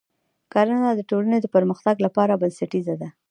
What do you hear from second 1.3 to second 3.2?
د پرمختګ لپاره بنسټیزه ده.